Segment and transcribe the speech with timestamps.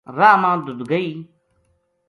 [0.17, 1.09] راہ ما ددگئی